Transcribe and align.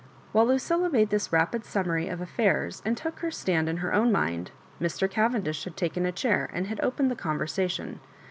While 0.31 0.47
Lucilla 0.47 0.89
made 0.89 1.11
this 1.11 1.31
rapid 1.31 1.63
summary 1.63 2.07
of 2.07 2.21
affairs 2.21 2.81
and 2.83 2.97
took 2.97 3.19
her 3.19 3.29
stand 3.29 3.69
in 3.69 3.77
her 3.77 3.93
own 3.93 4.11
mind, 4.11 4.49
Mr. 4.81 5.07
Cavendish 5.07 5.63
had 5.63 5.77
taken 5.77 6.07
a 6.07 6.11
chair 6.11 6.49
and 6.53 6.65
had 6.65 6.79
opened 6.81 7.11
the 7.11 7.15
conversation. 7.15 7.99